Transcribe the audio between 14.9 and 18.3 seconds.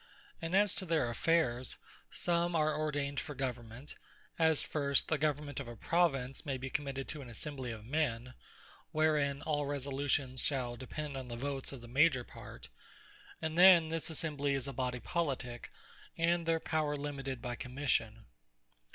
Politique, and their power limited by Commission.